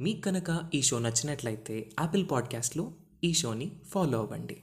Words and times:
మీకు 0.00 0.20
కనుక 0.20 0.60
ఈ 0.74 0.82
షో 0.82 0.98
నచ్చినట్లయితే 0.98 1.86
యాపిల్ 2.00 2.26
పాడ్కాస్ట్లో 2.30 2.92
ఈ 3.24 3.32
షోని 3.32 3.72
ఫాలో 3.88 4.18
అవ్వండి. 4.18 4.56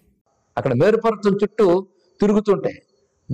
అక్కడ 0.58 0.74
మేరుపర్వతం 0.74 1.36
చుట్టూ 1.36 1.88
తిరుగుతుంటాయి 2.22 2.82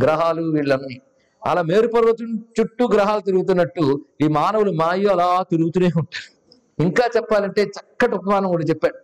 గ్రహాలు 0.04 0.42
వీళ్ళన్నీ 0.42 1.02
అలా 1.46 1.62
మేరుపర్వతం 1.62 2.46
చుట్టూ 2.60 2.88
గ్రహాలు 2.88 3.22
తిరుగుతున్నట్టు 3.22 4.06
ఈ 4.22 4.28
మానవులు 4.28 4.72
మాయ 4.72 5.06
అలా 5.06 5.46
తిరుగుతూనే 5.52 5.86
ఉంటారు. 5.86 6.52
ఇంకా 6.82 7.10
చెప్పాలంటే 7.16 7.64
చక్కటి 7.64 8.16
ఉపమానం 8.16 8.48
కూడా 8.48 8.66
చెప్పాడు 8.70 8.96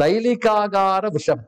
తైలికాగార 0.00 1.06
వృషం. 1.06 1.38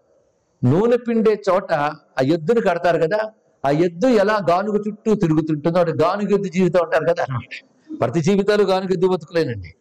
నూనె 0.65 0.97
పిండే 0.97 1.43
చోట 1.51 1.73
ఆ 1.73 2.23
ఎద్దును 2.23 2.61
కడతారు 2.61 2.99
కదా 2.99 3.33
ఆ 3.67 3.71
ఎద్దు 3.71 4.07
ఎలా 4.07 4.41
గానుగ 4.51 4.77
చుట్టూ 4.89 5.15
తిరుగుతుంటుందో 5.15 5.79
అంటే 5.79 5.93
గానుగెద్దు 5.93 6.49
జీవితం 6.49 6.81
అంటారు 6.83 7.05
కదా 7.05 7.41
ప్రతి 8.01 8.21
జీవితాలు 8.21 8.63
గానుగెద్దు 8.63 9.07
బతుకులేనండి. 9.07 9.75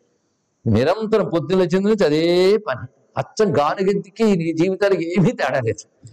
నిరంతరం 0.68 1.30
పొద్దున్న 1.30 1.62
వచ్చింది 1.64 1.86
నుంచి 1.86 2.06
అదే 2.06 2.58
పని. 2.58 2.88
అచ్చం 3.18 3.58
గానుగెద్దుకి 3.58 4.24
నీ 4.24 4.54
జీవితానికి 4.54 5.12
ఏమీ 5.12 5.32
తేడా 5.32 5.60
లేదు. 5.60 6.08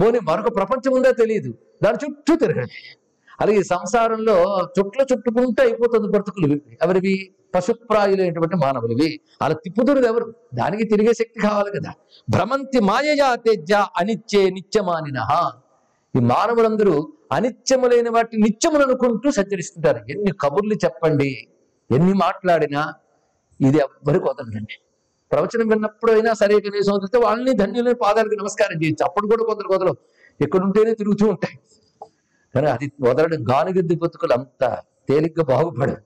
పోనీ 0.00 0.18
మరొక 0.18 0.56
ప్రపంచం 0.56 0.92
ఉందా 0.92 1.10
తెలియదు 1.10 1.54
దాని 1.82 1.96
చుట్టూ 2.04 2.36
తిరగండి. 2.36 2.98
అలాగే 3.40 3.58
ఈ 3.58 3.62
సంసారంలో 3.62 4.68
చుట్లు 4.78 5.06
చుట్టుకుంటూ 5.12 5.62
అయిపోతుంది 5.62 6.08
బ్రతుకులు 6.08 6.54
ఎవరివి? 6.82 7.30
పశుప్రాయులైనటువంటి 7.54 8.56
మానవులవి. 8.56 9.20
అలా 9.42 9.54
తిప్పుతున్నది 9.54 10.06
ఎవరు? 10.06 10.34
దానికి 10.54 10.84
తిరిగే 10.84 11.12
శక్తి 11.12 11.40
కావాలి 11.40 11.80
కదా. 11.80 11.92
భ్రమంతి 12.30 12.80
మాయయా 12.80 13.34
తేజ 13.34 13.72
అనిత్యే 13.72 14.50
నిత్యమానిన. 14.50 15.50
ఈ 16.16 16.20
మానవులందరూ 16.20 17.12
అనిత్యములైన 17.32 18.10
వాటి 18.10 18.36
నిత్యములు 18.36 18.82
అనుకుంటూ 18.82 19.30
సంచరిస్తుంటారు. 19.30 20.10
ఎన్ని 20.10 20.32
కబుర్లు 20.40 20.74
చెప్పండి. 20.74 21.48
ఎన్ని 21.90 22.12
మాట్లాడినా 22.12 22.94
ఇది 23.60 23.78
ఎవ్వరికి 23.78 24.24
వదలండి 24.24 24.74
ప్రవచనం 25.32 25.68
విన్నప్పుడు 25.68 26.12
అయినా 26.12 26.32
సరే 26.32 26.60
కనీసం 26.60 26.92
వదిలితే 26.92 27.18
వాళ్ళని 27.18 27.52
ధన్యులని 27.52 27.94
పాదాలకు 27.94 28.34
నమస్కారం 28.34 28.82
చేయొచ్చు. 28.82 29.04
అప్పుడు 29.04 29.26
కూడా 29.26 29.44
కొందరు 29.44 29.68
వదలవు 29.72 29.96
ఎక్కడుంటేనే 30.40 30.94
తిరుగుతూ 30.94 31.26
ఉంటాయి. 31.26 31.58
కానీ 32.54 32.66
అది 32.66 32.92
వదలడం 33.00 33.50
గానుగిద్ది 33.50 33.94
బతుకులు 33.96 34.32
అంత 34.32 34.78
తేలిగ్గా 35.08 35.44
బాగుపడదు 35.44 35.96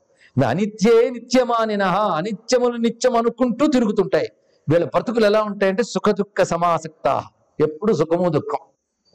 అనిత్యే 0.45 1.11
నిత్యమానిన 1.11 1.83
అనిత్యములు 1.83 2.77
నిత్యం 2.77 3.17
అనుకుంటూ 3.17 3.67
తిరుగుతుంటాయి. 3.67 4.33
వీళ్ళ 4.69 4.85
బ్రతుకులు 4.85 5.27
ఎలా 5.27 5.43
ఉంటాయంటే 5.43 5.83
సుఖ 5.83 6.11
దుఃఖ 6.11 6.43
సమాసక్త. 6.43 7.25
ఎప్పుడు 7.61 7.93
సుఖము 7.93 8.29
దుఃఖం. 8.29 8.59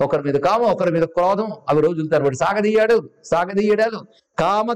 ఒకరి 0.02 0.24
మీద 0.24 0.36
కామం 0.36 0.66
ఒకరి 0.66 0.92
మీద 0.92 1.04
క్రోధం. 1.04 1.52
అవి 1.70 1.82
రోజులు 1.82 2.08
తరబడి 2.08 2.36
సాగదీయాడు 2.36 3.10
సాగదీయడాలు 3.24 4.00
కామ 4.40 4.74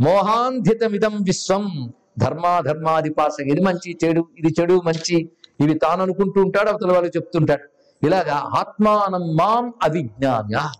మోహాంధితమిదం 0.00 1.14
విశ్వం. 1.22 1.92
ధర్మాధర్మాధిపాస 2.18 3.36
ఇది 3.40 3.60
మంచి 3.60 3.98
చెడు 4.04 4.22
ఇది 4.38 4.54
చెడు 4.60 4.82
మంచి. 4.84 5.30
ఇవి 5.60 5.74
తాను 5.74 6.02
అనుకుంటూ 6.02 6.42
ఉంటాడు 6.42 6.68
అవతల 6.68 6.92
వాళ్ళు 6.92 7.08
చెప్తుంటాడు 7.08 7.64
ఇలాగా 8.06 8.34
ఆత్మానం 8.34 9.36
మాం 9.36 9.74
అవిజ్ఞాన 9.82 10.70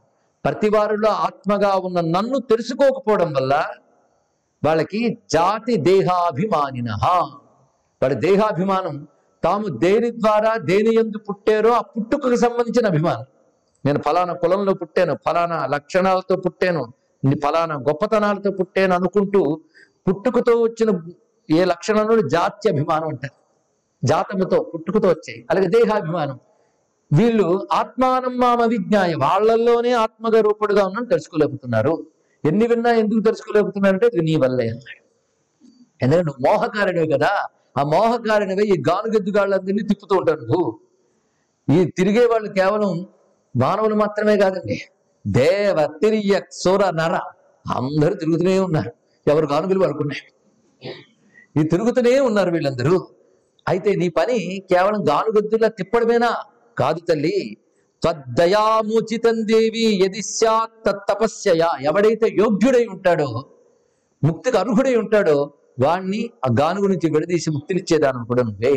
ప్రతి 0.45 0.69
వారిలో 0.69 1.08
ఆత్మగా 1.08 1.70
ఉన్న 1.75 2.00
నన్ను 2.00 2.39
తెలుసుకోకపోవడం 2.39 3.33
వల్ల 3.33 3.67
వాళ్ళకి 4.64 5.19
జాతి 5.30 5.77
దేహాభిమానిన 5.77 6.91
వాడి 8.03 8.14
దేహాభిమానం 8.14 9.08
తాము 9.45 9.69
దేని 9.69 10.11
ద్వారా 10.11 10.56
దేని 10.56 10.95
ఎందు 10.95 11.19
పుట్టారో 11.19 11.70
ఆ 11.73 11.80
పుట్టుకకు 11.80 12.36
సంబంధించిన 12.36 12.86
అభిమానం. 12.86 13.25
నేను 13.84 14.03
ఫలానా 14.03 14.33
కులంలో 14.33 14.75
పుట్టాను 14.75 15.19
ఫలానా 15.27 15.67
లక్షణాలతో 15.67 16.36
పుట్టాను 16.36 16.92
ఫలానా 17.42 17.75
గొప్పతనాలతో 17.75 18.50
పుట్టాను 18.50 18.95
అనుకుంటూ 18.95 19.61
పుట్టుకతో 20.09 20.62
వచ్చిన 20.62 21.00
ఏ 21.50 21.64
లక్షణంలో 21.64 22.28
జాతి 22.28 22.69
అభిమానం 22.69 23.08
అంటారు. 23.08 23.47
జాతముతో 24.06 24.73
పుట్టుకతో 24.75 25.08
వచ్చాయి. 25.08 25.47
అలాగే 25.50 25.67
దేహాభిమానం. 25.67 26.39
వీళ్ళు 27.12 27.69
ఆత్మానం 27.73 28.39
మామ 28.39 28.64
విజ్ఞాయ 28.64 29.14
వాళ్ళల్లోనే 29.14 29.92
ఆత్మగా 29.92 30.41
రూపుడుగా 30.41 30.86
ఉన్నాను 30.86 31.07
తెలుసుకోలేకపోతున్నారు. 31.07 32.07
ఎన్ని 32.45 32.67
విన్నా 32.67 32.91
ఎందుకు 32.91 33.20
తెలుసుకోలేకపోతున్నారంటే 33.20 34.07
ఇది 34.07 34.20
నీ 34.20 34.36
వల్లే 34.36 34.68
అన్నాడు. 34.68 35.07
ఎందుకంటే 36.02 36.24
నువ్వు 36.24 36.52
మోహకారుడివి 36.52 37.12
కదా. 37.12 37.46
ఆ 37.79 37.83
మోహకారుడివే 37.83 38.62
ఈ 38.62 38.83
గానుగెద్దుగాళ్ళందరినీ 38.89 39.83
తిప్పుతూ 39.83 40.17
ఉంటారు 40.17 40.41
నువ్వు. 40.41 40.79
ఈ 41.73 41.85
తిరిగే 41.85 42.27
వాళ్ళు 42.27 42.52
కేవలం 42.52 43.07
మానవులు 43.57 43.95
మాత్రమే 43.95 44.36
కాదండి. 44.36 44.83
దేవ 45.27 45.87
తిరియ 45.87 46.41
సుర 46.53 46.91
నర. 46.91 47.20
అందరూ 47.75 48.14
తిరుగుతూనే 48.14 48.59
ఉన్నారు. 48.59 48.92
ఎవరు 49.27 49.47
కానుకలు 49.47 49.79
పడుకున్నాయి 49.79 50.23
ఈ 51.61 51.69
తిరుగుతూనే 51.69 52.20
ఉన్నారు 52.20 52.51
వీళ్ళందరూ. 52.51 53.09
అయితే 53.69 53.95
నీ 53.95 54.09
పని 54.09 54.63
కేవలం 54.70 55.09
గానుగద్దులా 55.09 55.69
తిప్పడమేనా? 55.69 56.36
కాదు 56.79 56.98
తల్లి. 56.98 57.57
త్వద్దయామూచితం 58.03 59.47
దేవి 59.47 60.05
యది 60.05 60.23
స్యాత్ 60.23 60.97
తపస్యయా. 61.11 61.70
ఎవడైతే 61.81 62.27
యోగ్యుడై 62.27 62.86
ఉంటాడో 62.86 63.45
ముక్తికి 64.25 64.57
అర్హుడై 64.57 64.97
ఉంటాడో 64.97 65.53
వాణ్ణి 65.81 66.31
ఆ 66.45 66.55
గానుగు 66.61 66.86
నుంచి 66.86 67.11
విడదీసి 67.11 67.51
ముక్తినిచ్చేదానం 67.51 68.25
కూడా 68.25 68.42
నువ్వే. 68.42 68.75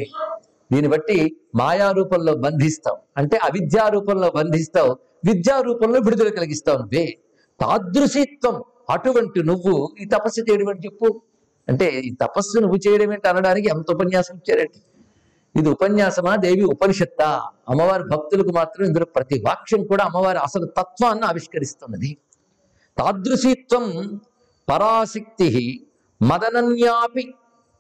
దీన్ని 0.72 0.88
బట్టి 0.88 1.36
మాయా 1.56 1.92
రూపంలో 1.92 2.36
బంధిస్తావు 2.36 2.98
అంటే 3.18 3.38
అవిద్యా 3.38 3.88
రూపంలో 3.88 4.32
బంధిస్తావు 4.36 4.98
విద్యా 5.26 5.62
రూపంలో 5.62 6.00
విడుదల 6.00 6.30
కలిగిస్తావు 6.30 6.78
నువ్వే. 6.78 7.18
తాదృశిత్వం 7.60 8.64
అటువంటి 8.90 9.44
నువ్వు 9.44 9.96
ఈ 10.02 10.06
తపస్సు 10.06 10.42
చేయడం 10.42 10.70
అని 10.70 10.80
చెప్పు? 10.86 11.22
అంటే 11.70 12.00
ఈ 12.00 12.16
తపస్సు 12.22 12.60
నువ్వు 12.60 12.90
చేయడం 12.90 13.14
ఏంటి 13.14 13.28
అనడానికి 13.28 13.68
ఎంత 13.68 13.92
ఉపన్యాసం 13.92 14.36
ఇచ్చారంటే 14.36 14.80
ఇది 15.60 15.70
ఉపన్యాసమా? 15.70 16.36
దేవి 16.36 16.64
ఉపనిషత్తా. 16.64 17.50
అమ్మవారి 17.70 18.04
భక్తులకు 18.04 18.50
మాత్రం 18.50 18.86
ఇందులో 18.86 19.06
ప్రతి 19.06 19.44
వాక్యం 19.48 19.86
కూడా 19.86 20.04
అమ్మవారి 20.04 20.38
అసలు 20.38 20.66
తత్వాన్ని 20.66 21.26
ఆవిష్కరిస్తున్నది. 21.26 22.18
తాదృశీత్వం 22.98 24.20
పరాశక్తి 24.70 25.86
మదనన్యాపి 26.22 27.34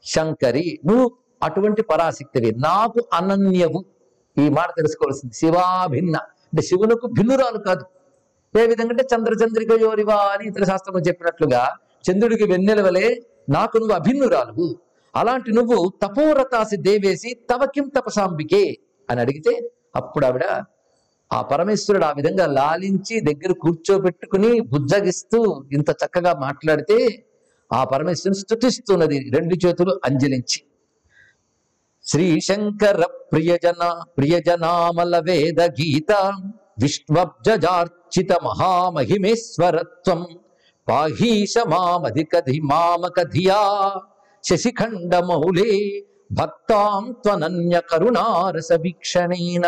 శంకరి. 0.05 0.79
నువ్వు 0.85 1.11
అటువంటి 1.41 1.81
పరాశక్తివి 1.81 2.51
నాకు 2.67 3.00
అనన్యవు. 3.13 3.79
ఈ 4.38 4.45
మాట 4.50 4.69
తెలుసుకోవాల్సింది. 4.77 5.33
శివాభిన్న 5.33 6.16
అంటే 6.50 6.61
శివునకు 6.61 7.07
భిన్నురాలు 7.17 7.57
కాదు. 7.57 7.85
ఏ 8.53 8.63
విధంగా 8.66 8.89
అంటే 8.89 9.05
చంద్రచంద్రిక 9.13 9.72
యోరివా 9.81 10.17
అని 10.33 10.44
ఇతర 10.47 10.63
శాస్త్రంలో 10.63 11.01
చెప్పినట్లుగా 11.07 11.61
చంద్రుడికి 12.07 12.44
వెన్నెలవలే 12.51 13.07
నాకు 13.49 13.75
నువ్వు 13.78 13.95
అభిన్నురాలువు. 13.95 14.67
అలాంటి 15.16 15.51
నువ్వు 15.51 15.78
తపోరతాసి 16.03 16.78
దేవేసి 16.78 17.29
తవకిం 17.49 17.85
తపసాంబికే 17.97 18.63
అని 19.09 19.22
అడిగితే 19.22 19.53
అప్పుడు 19.95 20.25
ఆవిడ 20.25 20.45
ఆ 21.31 21.39
పరమేశ్వరుడు 21.41 22.05
ఆ 22.05 22.11
విధంగా 22.11 22.45
లాలించి 22.57 23.16
దగ్గర 23.22 23.51
కూర్చోబెట్టుకుని 23.53 24.51
బుజ్జగిస్తూ 24.72 25.39
ఇంత 25.72 25.89
చక్కగా 26.01 26.31
మాట్లాడితే 26.45 26.97
ఆ 27.72 27.83
పరమేశ్వరుని 27.83 28.39
స్థుతిస్తున్నది 28.39 29.17
రెండు 29.38 29.55
చేతులు 29.66 29.94
అంజలించి. 30.05 30.59
శ్రీశంకర 32.09 33.02
ప్రియజన 33.31 33.84
ప్రియజనామల 34.18 35.16
వేద 35.25 35.62
గీత 35.75 36.12
విష్ణబ్జార్చిత 36.81 38.31
మహామహిమేశ్వరత్వం 38.46 40.22
పాహీశ 40.88 41.53
మామధికధి 41.68 42.58
మామకధియా 42.66 43.59
శశిఖండ 44.44 45.14
మౌలే 45.24 45.70
భక్తాం 46.31 47.06
త్వనన్య 47.22 47.78
కరుణారస 47.90 48.72
వీక్షణేన 48.81 49.68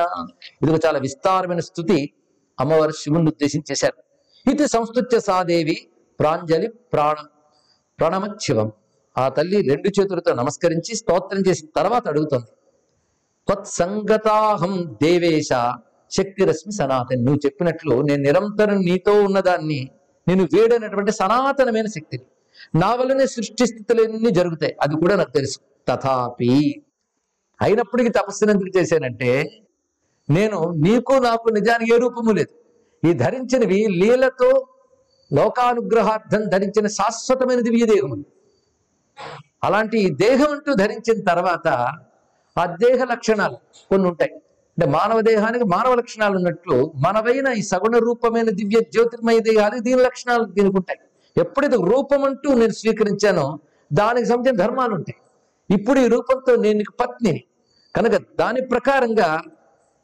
ఇది 0.61 0.69
ఒక 0.71 0.79
చాలా 0.85 0.99
విస్తారమైన 0.99 1.63
స్థుతి 1.69 1.99
అమ్మవారు 2.57 2.95
శివుని 2.99 3.29
ఉద్దేశించి 3.29 3.69
చేశారు 3.71 3.99
ఇది 4.45 4.67
సంస్తుత్య 4.67 5.17
సాదేవి 5.21 5.77
ప్రాంజలి 6.19 6.69
ప్రాణ 6.93 7.17
ప్రణమశివం 7.99 8.69
ఆ 9.17 9.29
తల్లి 9.29 9.61
రెండు 9.61 10.01
చేతులతో 10.01 10.33
నమస్కరించి 10.33 10.95
స్తోత్రం 10.95 11.41
చేసిన 11.47 11.67
తర్వాత 11.75 12.07
అడుగుతుంది. 12.07 12.45
త్వత్సంగతాహం 13.47 14.97
దేవేశ 15.03 15.49
శక్తిరశ్మి 16.11 16.73
సనాతని. 16.73 17.21
నువ్వు 17.21 17.39
చెప్పినట్లు 17.45 18.01
నేను 18.01 18.21
నిరంతరం 18.21 18.81
నీతో 18.81 19.23
ఉన్నదాన్ని 19.23 19.89
నేను 20.27 20.43
వేడైనటువంటి 20.43 21.11
సనాతనమైన 21.11 21.85
శక్తిని. 21.85 22.23
నా 22.79 22.95
వల్లనే 22.95 23.25
సృష్టి 23.25 23.65
స్థితులన్నీ 23.65 24.29
జరుగుతాయి. 24.29 24.75
అది 24.81 24.95
కూడా 24.95 25.15
నాకు 25.15 25.31
తెలుసు. 25.31 25.59
తథాపి. 25.87 26.83
అయినప్పటికీ 27.61 28.09
తపస్సును 28.09 28.51
ఎందుకు 28.51 28.77
చేశానంటే 28.77 29.43
నేను 30.29 30.73
నీకు 30.77 31.13
నాకు 31.13 31.49
నిజానికి 31.49 31.93
ఏ 31.93 31.97
రూపము 31.97 32.31
లేదు. 32.31 32.61
ఈ 33.07 33.13
ధరించినవి 33.13 33.87
లీలతో 33.89 34.67
లోకానుగ్రహార్థం 35.33 36.49
ధరించిన 36.49 36.87
శాశ్వతమైన 36.87 37.59
దివ్య 37.59 37.85
దేహములు 37.85 38.23
అలాంటి 39.63 39.97
ఈ 40.05 40.09
దేహం 40.09 40.49
అంటూ 40.55 40.71
ధరించిన 40.73 41.17
తర్వాత 41.23 41.67
ఆ 42.55 42.65
దేహ 42.83 42.99
లక్షణాలు 43.03 43.57
కొన్ని 43.89 44.05
ఉంటాయి. 44.07 44.33
అంటే 44.77 44.85
మానవ 44.91 45.21
దేహానికి 45.21 45.63
మానవ 45.63 45.93
లక్షణాలు 45.95 46.35
ఉన్నట్లు 46.35 46.77
మనవైన 47.05 47.47
ఈ 47.59 47.61
సగుణ 47.61 47.95
రూపమైన 47.97 48.49
దివ్య 48.49 48.79
జ్యోతిర్మయ 48.93 49.39
దేహాలు 49.39 49.79
దీని 49.79 50.01
లక్షణాలు 50.01 50.43
దీనికి 50.57 50.77
ఉంటాయి. 50.77 50.99
ఎప్పుడైతే 51.37 51.77
రూపం 51.91 52.21
అంటూ 52.23 52.49
నేను 52.53 52.75
స్వీకరించానో 52.81 53.45
దానికి 53.91 54.27
సంబంధించిన 54.27 54.57
ధర్మాలు 54.63 54.93
ఉంటాయి. 54.93 55.17
ఇప్పుడు 55.69 55.99
ఈ 55.99 56.07
రూపంతో 56.07 56.55
నేను 56.55 56.83
పత్నిని 57.01 57.41
కనుక 57.95 58.15
దాని 58.39 58.61
ప్రకారంగా 58.67 59.29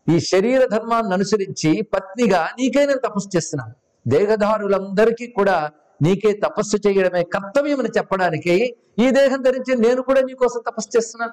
ఈ 0.07 0.19
శరీర 0.31 0.61
ధర్మాన్ని 0.65 1.13
అనుసరించి 1.13 1.71
పత్నిగా 1.95 2.41
నీకైనా 2.59 2.95
తపస్సు 3.07 3.29
చేస్తున్నాను. 3.37 3.73
దేహదారులందరికీ 4.07 5.27
కూడా 5.27 5.57
నీకే 6.01 6.31
తపస్సు 6.33 6.77
చేయడమే 6.87 7.23
కర్తవ్యం 7.23 7.79
అని 7.79 7.89
చెప్పడానికి 7.97 8.75
ఈ 8.99 9.11
దేహం 9.11 9.41
ధరించి 9.41 9.75
నేను 9.75 10.01
కూడా 10.01 10.21
నీకోసం 10.21 10.61
తపస్సు 10.67 10.97
చేస్తున్నాను. 10.97 11.31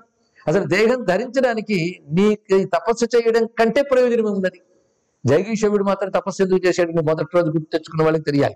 అసలు 0.48 0.64
దేహం 0.64 1.04
ధరించడానికి 1.04 2.00
నీకు 2.10 2.66
తపస్సు 2.66 3.04
చేయడం 3.16 3.46
కంటే 3.46 3.82
ప్రయోజనం 3.82 4.32
ఉన్నది. 4.32 4.60
జైగీషవుడు 5.26 5.84
మాత్రం 5.84 6.10
తపస్సు 6.10 6.42
ఎందుకు 6.42 6.66
చేశాడు? 6.66 6.92
మొదటి 6.92 7.26
రోజు 7.34 7.46
గుర్తు 7.46 7.72
తెచ్చుకున్న 7.72 8.02
వాళ్ళకి 8.02 8.24
తెలియాలి. 8.24 8.54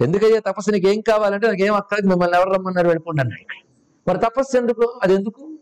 ఎందుకయ్యా? 0.00 0.40
తపస్సు 0.40 0.70
నీకు 0.70 0.88
ఏం 0.88 1.00
కావాలంటే 1.00 1.46
నాకు 1.46 1.62
ఏం 1.62 1.74
అక్కర్లేదు 1.74 2.08
మిమ్మల్ని 2.08 2.36
ఎవరు 2.38 2.50
రమ్మన్నారు 2.50 2.86
వెళ్ళిపోండి 2.86 3.22
అన్నాడు 3.22 3.46
మరి 4.08 4.18
తపస్సు 4.18 4.56
ఎందుకు? 4.56 5.00
అది 5.02 5.14
ఎందుకు? 5.14 5.58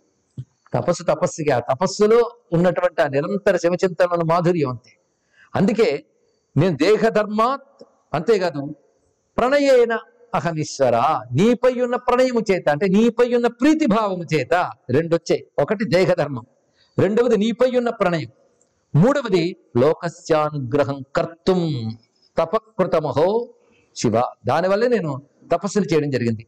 తపస్సు 0.75 1.02
తపస్సుగా 1.02 1.56
ఆ 1.56 1.61
తపస్సులో 1.61 2.31
ఉన్నటువంటి 2.52 3.02
ఆ 3.02 3.06
నిరంతర 3.06 3.56
శివచింతన 3.56 4.06
మాధుర్యం 4.25 4.69
అంతే. 4.69 4.93
అందుకే 5.55 6.05
నేను 6.56 6.76
దేహధర్మాత్ 6.76 7.84
అంతేకాదు 8.14 8.75
ప్రణయేన 9.38 9.99
అహమీశ్వర. 10.35 10.97
నీపై 11.33 11.81
ఉన్న 11.81 11.97
ప్రణయము 11.97 12.41
చేత 12.50 12.69
అంటే 12.69 12.88
నీపై 12.88 13.35
ఉన్న 13.35 13.47
ప్రీతి 13.47 13.87
భావము 13.87 14.25
చేత 14.35 14.71
రెండు 14.91 15.15
వచ్చాయి 15.15 15.47
ఒకటి 15.59 15.85
దేహధర్మం 15.85 16.47
రెండవది 16.99 17.37
నీపై 17.37 17.71
ఉన్న 17.77 17.91
ప్రణయం 17.91 18.29
మూడవది 18.94 19.56
లోకస్యానుగ్రహం 19.77 21.05
కర్తుం 21.17 21.91
తపకృతమహో 22.38 23.49
శివ. 23.97 24.23
దానివల్లే 24.47 24.88
నేను 24.88 25.23
తపస్సులు 25.53 25.94
చేయడం 25.94 26.11
జరిగింది. 26.11 26.47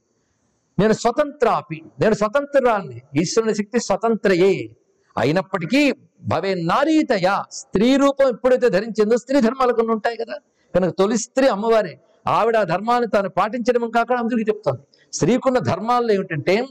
నేను 0.78 0.92
స్వతంత్రాపి 0.92 1.82
నేను 2.00 2.14
స్వతంత్రాన్ని 2.14 3.02
ఈశ్వరుని 3.16 3.54
శక్తి 3.54 3.80
స్వతంత్రయే. 3.80 4.70
అయినప్పటికీ 5.18 5.92
భవే 6.22 6.54
నారీతయ. 6.54 7.42
స్త్రీ 7.50 7.96
రూపం 7.96 8.28
ఎప్పుడైతే 8.28 8.68
ధరించిందో 8.68 9.16
స్త్రీ 9.16 9.40
ధర్మాలు 9.40 9.72
కొన్ని 9.72 9.92
ఉంటాయి 9.92 10.16
కదా. 10.16 10.34
కనుక 10.74 10.94
తొలి 10.98 11.18
స్త్రీ 11.18 11.48
అమ్మవారే. 11.48 12.00
ఆవిడ 12.28 12.56
ఆ 12.56 12.64
ధర్మాన్ని 12.64 13.10
తాను 13.10 13.28
పాటించడం 13.28 13.90
కాక 13.90 14.12
అందరికీ 14.12 14.50
చెప్తాను. 14.50 14.78
స్త్రీకున్న 15.12 15.58
ధర్మాల్లో 15.58 16.14
ఏమిటంటే 16.14 16.66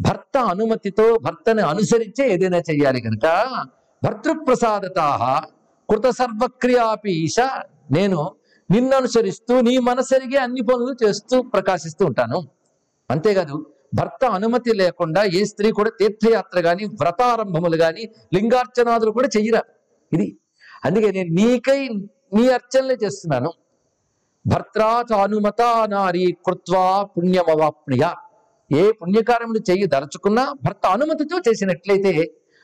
భర్త 0.00 0.38
అనుమతితో 0.38 1.18
భర్తని 1.22 1.62
అనుసరించే 1.62 2.32
ఏదైనా 2.32 2.58
చెయ్యాలి 2.58 3.00
కనుక 3.00 3.26
భర్తృప్రసాదత 4.04 5.00
కృత 5.90 6.10
సర్వక్రియాపి 6.10 7.12
ఈశ 7.12 7.36
నేను 7.90 8.30
నిన్ను 8.70 8.96
అనుసరిస్తూ 8.96 9.60
నీ 9.60 9.78
మనసరిగే 9.78 10.38
అన్ని 10.38 10.60
పనులు 10.60 10.94
చేస్తూ 11.04 11.42
ప్రకాశిస్తూ 11.42 12.06
ఉంటాను. 12.06 12.48
అంతేకాదు 13.10 13.66
భర్త 13.94 14.24
అనుమతి 14.24 14.72
లేకుండా 14.74 15.24
ఏ 15.24 15.44
స్త్రీ 15.44 15.72
కూడా 15.72 15.90
తీర్థయాత్ర 16.00 16.60
కానీ 16.60 16.84
వ్రతారంభములు 16.84 17.76
కానీ 17.76 18.10
లింగార్చనాదులు 18.34 19.10
కూడా 19.10 19.28
చెయ్యరా? 19.36 19.62
ఇది. 20.12 20.38
అందుకే 20.84 21.10
నేను 21.10 21.34
నీకై 21.34 21.88
నీ 22.32 22.48
అర్చనలే 22.48 22.96
చేస్తున్నాను. 23.04 23.52
భర్త్రా 24.46 24.88
అనుమత 25.24 25.62
నారీ 25.92 26.24
కృత్వా 26.46 26.84
పుణ్యమవాప్నియ. 27.14 28.04
ఏ 28.70 28.82
పుణ్యకార్యములు 29.00 29.60
చేయి 29.70 29.86
దరచుకున్నా 29.86 30.44
భర్త 30.64 30.86
అనుమతితో 30.86 31.38
చేసినట్లయితే 31.48 32.12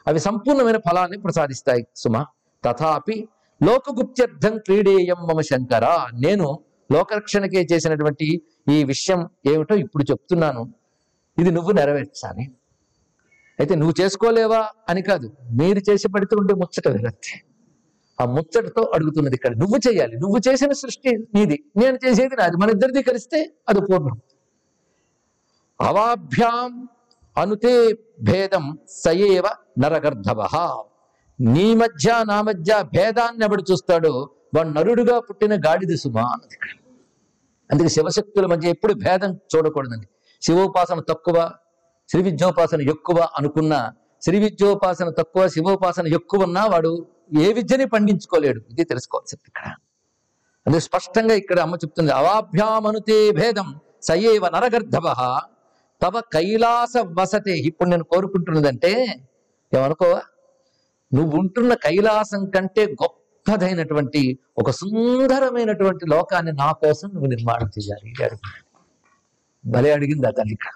అవి 0.06 0.20
సంపూర్ణమైన 0.20 0.76
ఫలాన్ని 0.86 1.18
ప్రసాదిస్తాయి. 1.18 1.82
సుమ 1.96 2.16
తథాపి 2.64 3.16
లోకగుప్త్యర్థం 3.60 4.58
క్రీడేయం 4.58 5.20
మమ 5.28 5.40
శంకర. 5.40 5.86
నేను 6.24 6.46
లోకరక్షణకే 6.90 7.62
చేసినటువంటి 7.72 8.42
ఈ 8.70 8.84
విషయం 8.84 9.20
ఏమిటో 9.52 9.74
ఇప్పుడు 9.74 10.04
చెప్తున్నాను. 10.10 10.62
ఇది 11.38 11.50
నువ్వు 11.50 11.72
నెరవేర్చాలి 11.72 12.44
అయితే 13.60 13.74
నువ్వు 13.74 13.94
చేసుకోలేవా 14.00 14.62
అని 14.88 15.02
కాదు 15.02 15.26
మీరు 15.60 15.80
చేసి 15.88 16.08
పడుతూ 16.08 16.36
ఉంటే 16.36 16.54
ముచ్చట 16.54 16.88
వేరంతే 16.88 17.34
ఆ 18.20 18.24
ముచ్చటతో 18.24 18.82
అడుగుతున్నది 18.94 19.34
ఇక్కడ. 19.34 19.56
నువ్వు 19.56 19.78
చేయాలి. 19.88 20.16
నువ్వు 20.18 20.38
చేసిన 20.48 20.72
సృష్టి 20.72 21.10
నీది. 21.34 21.64
నేను 21.76 21.98
చేసేది 22.04 22.36
నాది. 22.36 22.56
మన 22.56 22.70
ఇద్దరిది 22.70 23.02
కలిస్తే 23.02 23.54
అది 23.68 23.80
పూర్ణం. 23.80 24.20
అవాభ్యాం 25.80 26.88
అనుతే 27.36 27.92
భేదం 28.22 28.78
సయేవ 28.88 29.46
నరగర్ధవ. 29.78 30.40
నీ 31.40 31.74
మధ్య 31.74 32.24
నా 32.28 32.42
మధ్య 32.42 32.82
భేదాన్ని 32.82 33.44
ఎవడు 33.44 33.64
చూస్తాడో 33.72 34.30
వాడు 34.54 34.68
నరుడుగా 34.68 35.20
పుట్టిన 35.20 35.54
గాడిద 35.54 35.94
సుమా 35.96 36.20
అన్నది 36.20 36.54
ఇక్కడ. 36.54 36.68
అందుకే 37.70 37.88
శివశక్తుల 37.88 38.46
మధ్య 38.46 38.68
ఎప్పుడు 38.68 38.94
భేదం 38.94 39.40
చూడకూడదండి. 39.56 40.06
శివోపాసన 40.42 41.00
తక్కువ 41.00 41.50
శ్రీ 42.08 42.22
విద్యోపాసన 42.22 42.80
ఎక్కువ 42.80 43.28
అనుకున్న 43.38 43.92
శ్రీ 44.22 44.38
విద్యోపాసన 44.38 45.08
తక్కువ 45.10 45.48
శివోపాసన 45.48 46.06
ఎక్కువ 46.06 46.42
ఉన్నా 46.42 46.66
వాడు 46.66 47.06
ఏ 47.30 47.52
విద్యని 47.52 47.86
పండించుకోలేడు. 47.86 48.60
ఇది 48.72 48.84
తెలుసుకోవాల్సింది 48.84 49.46
ఇక్కడ. 49.46 49.66
అది 50.66 50.80
స్పష్టంగా 50.80 51.34
ఇక్కడ 51.34 51.58
అమ్మ 51.60 51.74
చెప్తుంది 51.74 52.12
అవాభ్యామనుతే 52.12 53.18
భేదం 53.32 53.68
సయేవ 54.00 54.48
నరగర్ధవ 54.54 55.06
తవ 56.02 56.20
కైలాస 56.34 56.94
వసతే. 57.18 57.54
ఇప్పుడు 57.68 57.88
నేను 57.88 58.04
కోరుకుంటున్నదంటే 58.04 58.90
ఏమనుకోవా? 59.72 60.22
నువ్వు 61.12 61.32
ఉంటున్న 61.38 61.74
కైలాసం 61.74 62.50
కంటే 62.50 62.82
గొప్పదైనటువంటి 63.02 64.22
ఒక 64.58 64.70
సుందరమైనటువంటి 64.70 66.04
లోకాన్ని 66.06 66.52
నా 66.52 66.72
కోసం 66.72 67.08
నువ్వు 67.14 67.26
నిర్మాణం 67.26 67.68
చేయాలి 67.76 68.10
భలే 69.64 69.90
అడిగింది 69.92 70.26
ఆ 70.26 70.32
ఇక్కడ. 70.46 70.72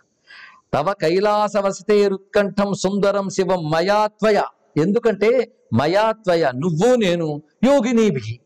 తవ 0.75 0.93
కైలాస 0.93 1.57
వసతే 1.57 2.09
రుత్కంఠం 2.09 2.75
సుందరం 2.75 3.29
శివం 3.29 3.71
మయాత్వయ 3.71 4.41
ఎందుకంటే 4.77 5.53
మయాత్వయ 5.75 6.51
నువ్వు 6.55 6.95
నేను 6.95 7.43
యోగినీభి 7.65 8.41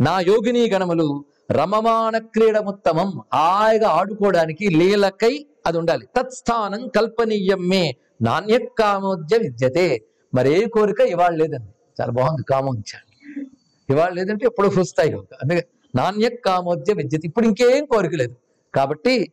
నా 0.00 0.20
యోగినీ 0.20 0.70
గణములు 0.70 1.24
రమమాణ 1.50 2.18
క్రీడముత్తమం. 2.18 3.22
హాయిగా 3.34 3.88
ఆడుకోవడానికి 3.88 4.68
లీలకై 4.70 5.46
అది 5.66 5.78
ఉండాలి. 5.78 6.06
తత్స్థానం 6.16 6.88
కల్పనీయం 6.88 7.68
మే 7.68 7.96
నాణ్య 8.22 8.58
కామోద్య 8.58 9.38
విద్యతే. 9.38 10.04
మరే 10.34 10.66
కోరిక 10.66 11.00
ఇవాళ 11.00 11.34
లేదండి. 11.34 11.72
చాలా 12.00 12.12
బాగుంది 12.12 12.42
కామోద్య 12.42 12.98
ఇవాళ 13.90 14.12
లేదంటే 14.12 14.46
ఎప్పుడు 14.46 14.80
వస్తాయి 14.80 15.12
అందుకే 15.14 15.68
నాణ్య 15.94 16.28
కామోద్య 16.28 16.92
విద్యత. 16.92 17.24
ఇప్పుడు 17.24 17.46
ఇంకేం 17.46 17.84
కోరిక 17.84 18.14
లేదు. 18.14 18.36
కాబట్టి 18.74 19.32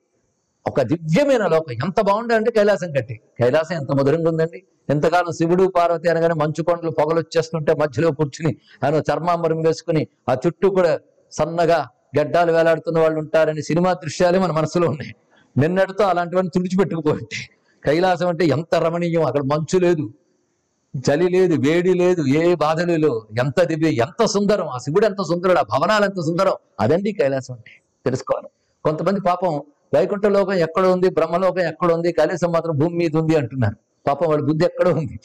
ఒక 0.67 0.81
దివ్యమైన 0.81 1.47
లోకం. 1.47 1.71
ఎంత 1.71 2.01
బాగుందంటే 2.01 2.51
కైలాసం 2.51 2.91
కట్టి. 2.91 3.19
కైలాసం 3.39 3.75
ఎంత 3.75 3.91
మధురంగా 3.91 4.29
ఉందండి. 4.29 4.63
ఎంతకాలం 4.89 5.31
శివుడు 5.31 5.71
పార్వతి 5.75 6.09
అనగానే 6.09 6.33
మంచు 6.33 6.63
కొండలు 6.63 6.91
పొగలు 6.91 7.19
వచ్చేస్తుంటే 7.19 7.73
మధ్యలో 7.73 8.11
కూర్చుని 8.11 8.55
ఆయన 8.83 8.95
చర్మాంబరం 8.95 9.61
వేసుకుని 9.61 10.07
ఆ 10.29 10.37
చుట్టూ 10.47 10.69
కూడా 10.69 10.99
సన్నగా 11.31 11.87
గడ్డాలు 12.19 12.51
వేలాడుతున్న 12.51 12.99
వాళ్ళు 12.99 13.19
ఉంటారని 13.19 13.63
సినిమా 13.63 13.93
దృశ్యాలే 13.93 14.39
మన 14.39 14.51
మనసులో 14.51 14.89
ఉన్నాయి. 14.89 15.15
నిన్నటితో 15.57 16.03
అలాంటివన్నీ 16.03 16.51
తుడిచిపెట్టుకుపోయింది 16.55 17.39
కైలాసం 17.85 18.27
అంటే 18.27 18.45
ఎంత 18.45 18.75
రమణీయం. 18.75 19.25
అక్కడ 19.25 19.41
మంచు 19.43 19.79
లేదు 19.79 20.09
చలి 20.97 21.29
లేదు 21.29 21.55
వేడి 21.67 21.93
లేదు 21.93 22.21
ఏ 22.21 22.55
బాధలు 22.55 22.91
లేవు. 22.91 23.27
ఎంత 23.39 23.63
దివ్య 23.63 23.89
ఎంత 23.91 24.25
సుందరం. 24.25 24.67
ఆ 24.69 24.77
శివుడు 24.77 25.05
ఎంత 25.05 25.21
సుందరుడు 25.21 25.59
ఆ 25.59 25.61
భవనాలు 25.61 26.05
ఎంత 26.05 26.19
సుందరం 26.21 26.53
అదండి 26.79 27.11
కైలాసం 27.11 27.53
అంటే. 27.53 27.71
తెలుసుకోవాలి. 28.05 28.49
కొంతమంది 28.83 29.21
పాపం 29.21 29.61
వైకుంఠ 29.93 30.25
లోకం 30.25 30.53
ఎక్కడ 30.53 30.85
ఉంది 30.85 31.09
బ్రహ్మలోకం 31.09 31.63
ఎక్కడ 31.71 31.91
ఉంది 31.91 32.11
కైలాసం 32.11 32.51
మాత్రం 32.51 32.73
భూమి 32.77 32.95
మీద 32.97 33.17
ఉంది 33.21 33.35
అంటున్నారు 33.35 33.77
పాపం 34.07 34.27
వాడి 34.29 34.43
బుద్ధి 34.43 34.65
ఎక్కడ 34.65 34.87
ఉంది. 34.87 35.15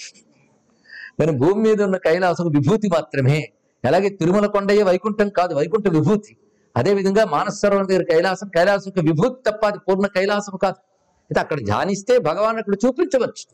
కానీ 1.19 1.33
భూమి 1.38 1.61
మీద 1.62 1.83
ఉన్న 1.83 1.97
కైలాసం 1.97 2.47
విభూతి 2.57 2.88
మాత్రమే. 2.88 3.38
అలాగే 3.85 4.09
తిరుమల 4.09 4.47
కొండయ్య 4.47 4.83
వైకుంఠం 4.83 5.29
కాదు 5.29 5.55
వైకుంఠ 5.55 5.88
విభూతి. 5.88 6.37
అదే 6.76 6.95
విధంగా 6.95 7.23
దగ్గర 7.90 8.02
కైలాసం 8.02 8.49
కైలాసం 8.49 8.87
యొక్క 8.87 9.00
విభూతి 9.00 9.50
తప్ప 9.50 9.67
అది 9.67 9.79
పూర్ణ 9.79 10.07
కైలాసం 10.07 10.57
కాదు. 10.57 10.79
అయితే 11.31 11.40
అక్కడ 11.40 11.59
ధ్యానిస్తే 11.64 12.19
భగవాన్ 12.19 12.59
అక్కడ 12.59 12.76
చూపించవచ్చు. 12.87 13.45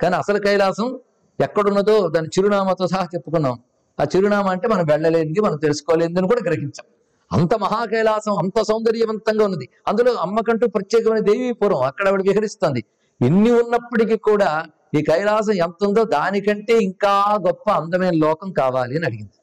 కానీ 0.00 0.14
అసలు 0.14 0.38
కైలాసం 0.38 0.98
ఎక్కడున్నదో 1.38 2.08
దాని 2.08 2.26
చిరునామాతో 2.26 2.86
సహా 2.86 3.08
చెప్పుకున్నాం. 3.14 3.56
ఆ 4.00 4.04
చిరునామా 4.16 4.50
అంటే 4.50 4.68
మనం 4.68 4.84
వెళ్ళలేనిది 4.92 5.40
మనం 5.40 5.56
తెలుసుకోలేనిది 5.56 6.18
అని 6.18 6.28
కూడా 6.28 6.42
గ్రహించాం. 6.48 6.86
అంత 7.32 7.54
మహా 7.54 7.84
కైలాసం 7.84 8.38
అంత 8.38 8.62
సౌందర్యవంతంగా 8.62 9.44
ఉన్నది. 9.44 9.68
అందులో 9.88 10.12
అమ్మకంటూ 10.12 10.66
ప్రత్యేకమైన 10.66 11.20
దేవీపురం 11.20 11.82
అక్కడ 11.82 12.08
ఆవిడ 12.08 12.22
విహరిస్తుంది. 12.22 12.84
ఎన్ని 13.24 13.50
ఉన్నప్పటికీ 13.50 14.16
కూడా 14.16 14.64
ఈ 14.98 15.02
కైలాసం 15.02 15.52
ఎంత 15.52 15.84
ఉందో 15.84 16.04
దానికంటే 16.04 16.78
ఇంకా 16.78 17.36
గొప్ప 17.46 17.70
అందమైన 17.70 18.12
లోకం 18.14 18.52
కావాలి 18.52 18.96
అని 18.96 19.06
అడిగింది. 19.06 19.36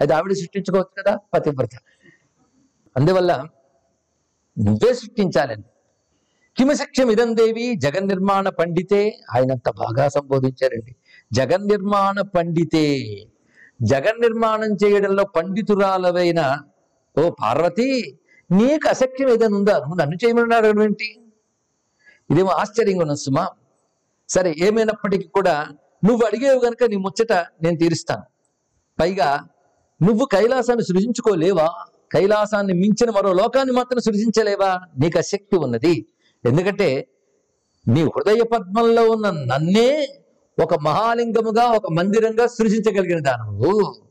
అది 0.00 0.12
ఆవిడ 0.12 0.32
సృష్టించుకోవచ్చు 0.32 1.02
కదా 1.02 1.18
పతివ్రత. 1.34 1.70
అందువల్ల 2.96 3.44
నువ్వే 4.58 4.94
సృష్టించాలని. 4.94 5.62
కిమశక్ష్యం 6.56 7.10
ఇదం 7.10 7.36
దేవి 7.36 7.74
జగన్ 7.74 8.08
నిర్మాణ 8.08 8.48
పండితే 8.48 9.18
ఆయనంత 9.34 9.70
బాగా 9.70 10.08
సంబోధించారండి. 10.08 10.96
జగన్ 11.32 11.68
నిర్మాణ 11.68 12.20
పండితే 12.20 12.84
జగన్ 13.82 14.20
నిర్మాణం 14.20 14.76
చేయడంలో 14.84 15.24
పండితురాలవైన 15.24 16.58
ఓ 17.18 17.30
పార్వతి 17.30 18.18
నీకు 18.50 18.88
అసఖ్యం 18.88 19.28
ఏదైనా 19.28 19.56
ఉందా? 19.56 19.78
నువ్వు 19.78 19.94
నన్ను 19.94 20.14
చేయమని 20.14 20.54
అడగడం 20.54 20.82
ఏంటి? 20.82 21.16
ఇదేమో 22.30 22.48
ఆశ్చర్యంగా 22.48 23.00
ఉన్న 23.00 23.14
సుమా. 23.14 23.48
సరే 24.28 24.54
ఏమైనప్పటికీ 24.58 25.28
కూడా 25.28 25.66
నువ్వు 26.04 26.26
అడిగేవు 26.26 26.60
గనుక 26.64 26.84
నీ 26.84 26.96
ముచ్చట 26.96 27.32
నేను 27.32 27.76
తీరుస్తాను. 27.76 28.22
పైగా 29.00 29.40
నువ్వు 30.02 30.26
కైలాసాన్ని 30.32 30.84
సృజించుకోలేవా? 30.84 31.68
కైలాసాన్ని 32.12 32.72
మించిన 32.72 33.10
మరో 33.10 33.32
లోకాన్ని 33.32 33.74
మాత్రం 33.74 34.00
సృజించలేవా? 34.00 34.80
నీకు 34.98 35.18
అశక్తి 35.18 35.56
ఉన్నది. 35.56 36.06
ఎందుకంటే 36.44 37.08
నీ 37.88 38.02
హృదయ 38.02 38.42
పద్మంలో 38.42 39.10
ఉన్న 39.10 39.30
నన్నే 39.30 40.08
ఒక 40.62 40.74
మహాలింగముగా 40.74 41.64
ఒక 41.64 41.92
మందిరంగా 41.92 42.46
సృజించగలిగిన 42.46 43.22
దానవు. 43.22 44.05